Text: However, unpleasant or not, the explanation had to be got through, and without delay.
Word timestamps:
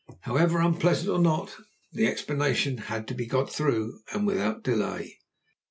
However, 0.21 0.57
unpleasant 0.61 1.09
or 1.09 1.19
not, 1.19 1.53
the 1.91 2.07
explanation 2.07 2.79
had 2.89 3.07
to 3.09 3.13
be 3.13 3.27
got 3.27 3.53
through, 3.53 3.99
and 4.11 4.25
without 4.25 4.63
delay. 4.63 5.19